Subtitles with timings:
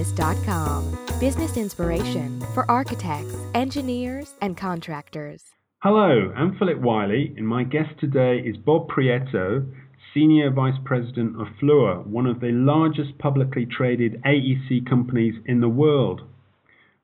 [0.00, 1.20] floridabusiness.com.
[1.20, 5.44] Business inspiration for architects, engineers, and contractors.
[5.82, 9.66] Hello, I'm Philip Wiley, and my guest today is Bob Prieto,
[10.12, 15.68] Senior Vice President of Fluor, one of the largest publicly traded AEC companies in the
[15.68, 16.22] world.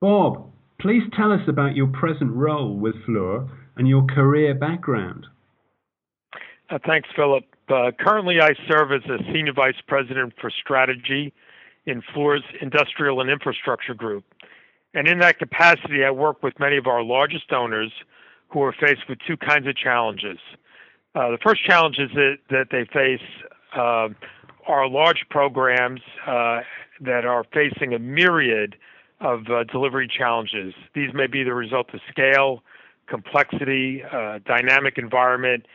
[0.00, 0.50] Bob,
[0.80, 5.26] please tell us about your present role with Fluor and your career background.
[6.70, 7.44] Uh, thanks, Philip.
[7.68, 11.32] Uh, currently, I serve as a Senior Vice President for Strategy
[11.86, 14.24] in Fluor's Industrial and Infrastructure Group.
[14.94, 17.92] And in that capacity, I work with many of our largest owners
[18.48, 20.38] who are faced with two kinds of challenges.
[21.14, 23.26] Uh, the first challenges that, that they face
[23.76, 24.08] uh,
[24.66, 26.60] are large programs uh,
[27.00, 28.76] that are facing a myriad
[29.20, 30.74] of uh, delivery challenges.
[30.94, 32.62] These may be the result of scale,
[33.06, 35.66] complexity, uh, dynamic environment,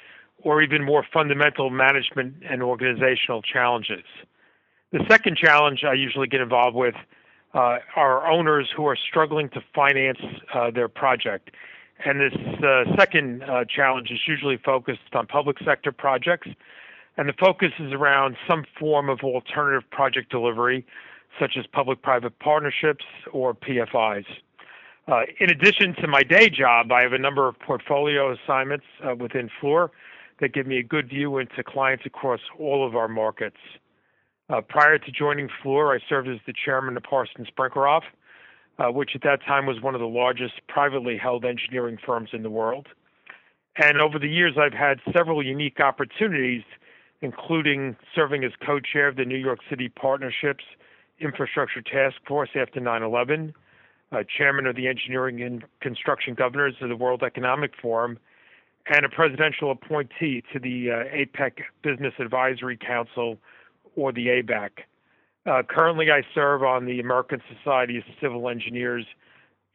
[0.43, 4.03] or even more fundamental management and organizational challenges.
[4.93, 6.93] The second challenge I usually get involved with
[7.55, 10.19] uh, are owners who are struggling to finance
[10.53, 11.49] uh, their project.
[12.05, 16.47] And this uh, second uh, challenge is usually focused on public sector projects,
[17.17, 20.85] and the focus is around some form of alternative project delivery,
[21.39, 24.25] such as public private partnerships or PFIs.
[25.07, 29.15] Uh, in addition to my day job, I have a number of portfolio assignments uh,
[29.15, 29.89] within Fluor
[30.39, 33.57] that give me a good view into clients across all of our markets.
[34.53, 38.03] Uh, prior to joining Fluor, I served as the chairman of Parsons Brinckerhoff,
[38.77, 42.43] uh, which at that time was one of the largest privately held engineering firms in
[42.43, 42.87] the world.
[43.77, 46.61] And over the years, I've had several unique opportunities,
[47.21, 50.63] including serving as co chair of the New York City Partnerships
[51.19, 53.55] Infrastructure Task Force after 9 11,
[54.11, 58.19] uh, chairman of the Engineering and Construction Governors of the World Economic Forum,
[58.85, 63.39] and a presidential appointee to the uh, APEC Business Advisory Council,
[63.95, 64.69] or the ABAC.
[65.45, 69.05] Uh, currently, I serve on the American Society of Civil Engineers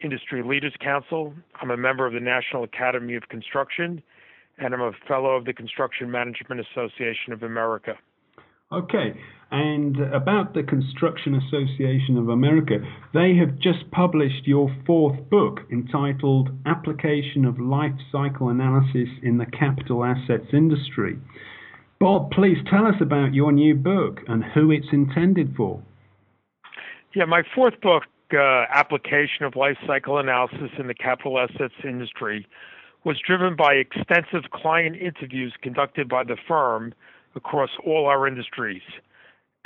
[0.03, 1.34] Industry Leaders Council.
[1.61, 4.03] I'm a member of the National Academy of Construction,
[4.59, 7.95] and I'm a fellow of the Construction Management Association of America.
[8.71, 9.15] Okay,
[9.51, 12.78] and about the Construction Association of America,
[13.15, 19.47] they have just published your fourth book entitled Application of Life Cycle Analysis in the
[19.47, 21.17] Capital Assets Industry.
[22.00, 25.82] Bob, please tell us about your new book and who it's intended for.
[27.14, 32.47] Yeah, my fourth book, uh, Application of Life Cycle Analysis in the Capital Assets Industry,
[33.04, 36.94] was driven by extensive client interviews conducted by the firm
[37.34, 38.82] across all our industries.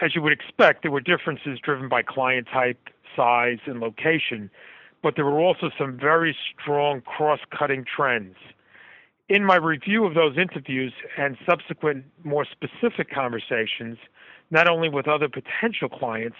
[0.01, 2.79] As you would expect, there were differences driven by client type,
[3.15, 4.51] size, and location,
[5.03, 8.37] but there were also some very strong cross cutting trends.
[9.29, 13.99] In my review of those interviews and subsequent more specific conversations,
[14.51, 16.37] not only with other potential clients,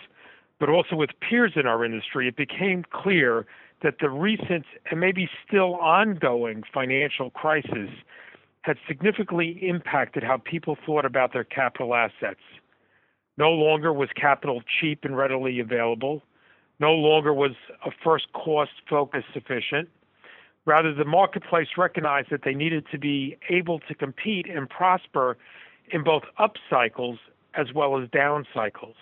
[0.59, 3.47] but also with peers in our industry, it became clear
[3.83, 7.91] that the recent and maybe still ongoing financial crisis
[8.63, 12.41] had significantly impacted how people thought about their capital assets.
[13.37, 16.23] No longer was capital cheap and readily available.
[16.79, 17.53] No longer was
[17.85, 19.89] a first cost focus sufficient.
[20.65, 25.37] Rather, the marketplace recognized that they needed to be able to compete and prosper
[25.91, 27.19] in both up cycles
[27.55, 28.97] as well as down cycles.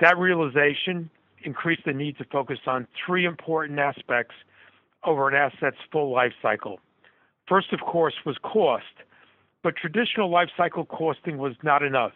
[0.00, 1.10] That realization
[1.42, 4.34] increased the need to focus on three important aspects
[5.04, 6.80] over an asset's full life cycle
[7.48, 8.84] First, of course, was cost,
[9.62, 12.12] but traditional life cycle costing was not enough.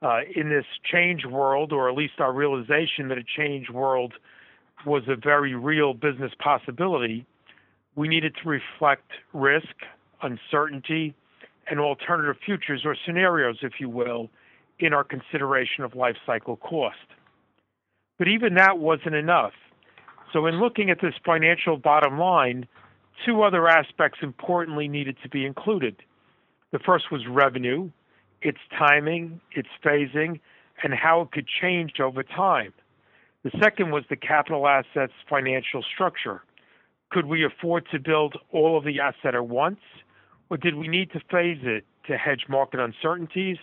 [0.00, 4.14] Uh, in this change world, or at least our realization that a change world
[4.86, 7.26] was a very real business possibility,
[7.98, 9.74] we needed to reflect risk,
[10.22, 11.16] uncertainty,
[11.68, 14.30] and alternative futures or scenarios, if you will,
[14.78, 16.96] in our consideration of life cycle cost.
[18.16, 19.52] But even that wasn't enough.
[20.32, 22.68] So, in looking at this financial bottom line,
[23.26, 25.96] two other aspects importantly needed to be included.
[26.70, 27.90] The first was revenue,
[28.42, 30.38] its timing, its phasing,
[30.84, 32.72] and how it could change over time.
[33.42, 36.42] The second was the capital assets financial structure.
[37.10, 39.80] Could we afford to build all of the asset at once,
[40.50, 43.56] or did we need to phase it to hedge market uncertainties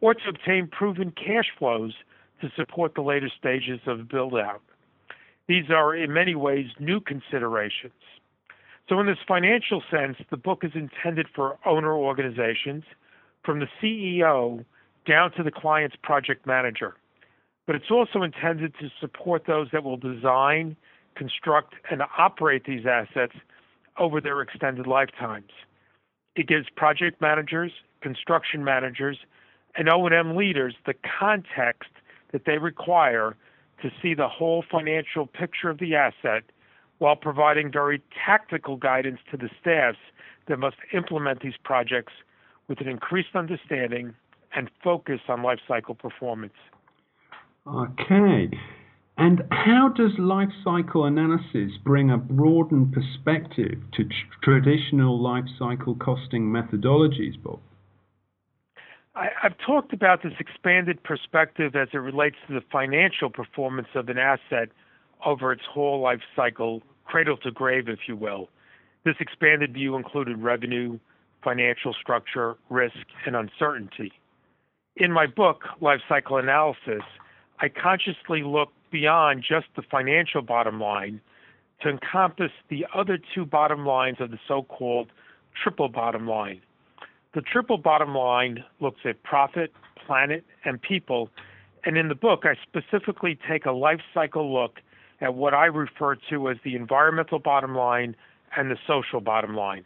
[0.00, 1.94] or to obtain proven cash flows
[2.40, 4.62] to support the later stages of build out?
[5.46, 7.92] These are in many ways new considerations.
[8.88, 12.84] So, in this financial sense, the book is intended for owner organizations
[13.42, 14.64] from the CEO
[15.06, 16.94] down to the client's project manager.
[17.66, 20.76] But it's also intended to support those that will design,
[21.14, 23.34] construct, and operate these assets
[23.98, 25.50] over their extended lifetimes.
[26.36, 29.18] It gives project managers, construction managers,
[29.76, 31.90] and O&M leaders the context
[32.32, 33.36] that they require
[33.82, 36.44] to see the whole financial picture of the asset
[36.98, 39.98] while providing very tactical guidance to the staffs
[40.46, 42.12] that must implement these projects
[42.68, 44.14] with an increased understanding
[44.54, 46.54] and focus on life cycle performance.
[47.66, 48.50] Okay.
[49.16, 54.12] And how does life cycle analysis bring a broadened perspective to tr-
[54.42, 57.60] traditional life cycle costing methodologies, Bob?
[59.14, 64.08] I, have talked about this expanded perspective as it relates to the financial performance of
[64.08, 64.70] an asset
[65.24, 68.48] over its whole life cycle, cradle to grave, if you will.
[69.04, 70.98] This expanded view included revenue,
[71.44, 72.96] financial structure, risk,
[73.26, 74.12] and uncertainty.
[74.96, 77.02] In my book, Life Cycle Analysis,
[77.60, 81.20] I consciously look beyond just the financial bottom line
[81.82, 85.08] to encompass the other two bottom lines of the so called
[85.60, 86.60] triple bottom line.
[87.34, 89.72] The triple bottom line looks at profit,
[90.06, 91.28] planet, and people.
[91.84, 94.78] And in the book, I specifically take a life cycle look
[95.20, 98.14] at what I refer to as the environmental bottom line
[98.56, 99.84] and the social bottom line.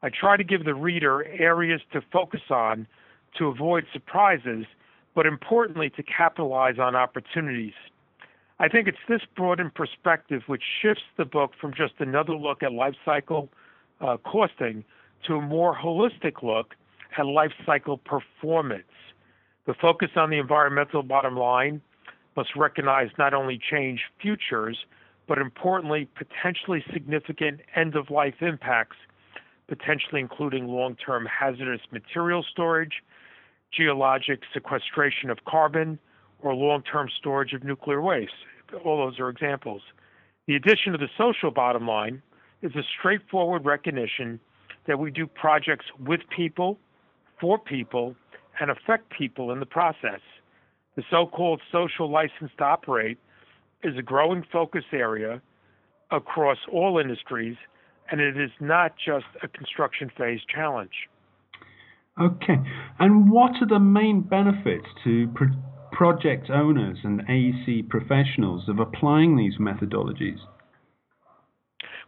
[0.00, 2.86] I try to give the reader areas to focus on
[3.36, 4.64] to avoid surprises,
[5.16, 7.74] but importantly, to capitalize on opportunities.
[8.60, 12.72] I think it's this broadened perspective which shifts the book from just another look at
[12.72, 13.48] life cycle
[14.00, 14.84] uh, costing
[15.26, 16.74] to a more holistic look
[17.16, 18.82] at life cycle performance.
[19.66, 21.80] The focus on the environmental bottom line
[22.36, 24.78] must recognize not only change futures,
[25.28, 28.96] but importantly, potentially significant end of life impacts,
[29.68, 33.02] potentially including long term hazardous material storage,
[33.70, 35.98] geologic sequestration of carbon,
[36.40, 38.32] or long term storage of nuclear waste.
[38.84, 39.82] All those are examples.
[40.46, 42.22] The addition of the social bottom line
[42.62, 44.40] is a straightforward recognition
[44.86, 46.78] that we do projects with people,
[47.40, 48.14] for people,
[48.60, 50.20] and affect people in the process.
[50.96, 53.18] The so called social license to operate
[53.84, 55.40] is a growing focus area
[56.10, 57.56] across all industries,
[58.10, 61.08] and it is not just a construction phase challenge.
[62.20, 62.56] Okay,
[62.98, 65.28] and what are the main benefits to
[65.98, 70.38] project owners and AEC professionals of applying these methodologies?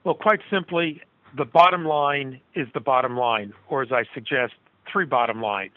[0.05, 1.03] Well, quite simply,
[1.37, 4.53] the bottom line is the bottom line, or as I suggest,
[4.91, 5.75] three bottom lines.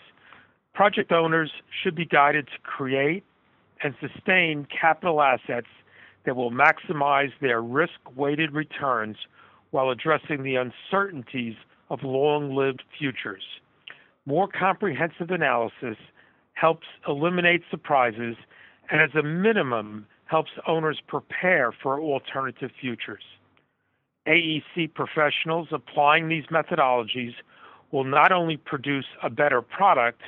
[0.75, 1.49] Project owners
[1.81, 3.23] should be guided to create
[3.81, 5.67] and sustain capital assets
[6.27, 9.17] that will maximize their risk weighted returns
[9.71, 11.55] while addressing the uncertainties
[11.89, 13.43] of long lived futures.
[14.27, 15.97] More comprehensive analysis
[16.53, 18.35] helps eliminate surprises
[18.89, 23.23] and, as a minimum, helps owners prepare for alternative futures.
[24.27, 27.33] AEC professionals applying these methodologies
[27.91, 30.21] will not only produce a better product,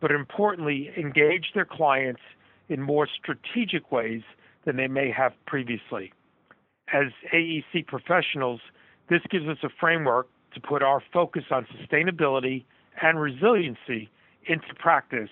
[0.00, 2.20] but importantly, engage their clients
[2.68, 4.22] in more strategic ways
[4.64, 6.12] than they may have previously.
[6.92, 8.60] As AEC professionals,
[9.08, 12.64] this gives us a framework to put our focus on sustainability
[13.02, 14.10] and resiliency
[14.46, 15.30] into practice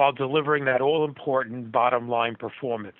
[0.00, 2.96] while delivering that all important bottom line performance.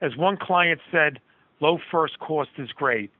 [0.00, 1.20] As one client said,
[1.60, 3.12] low first cost is great,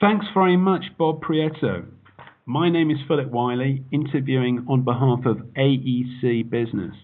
[0.00, 1.84] Thanks very much, Bob Prieto.
[2.46, 6.94] My name is Philip Wiley, interviewing on behalf of AEC Business.